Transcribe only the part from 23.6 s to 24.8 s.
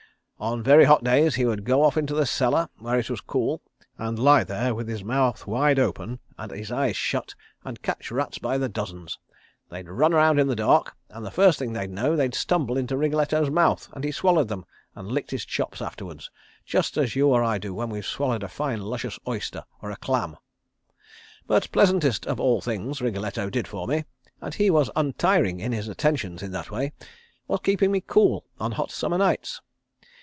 for me and he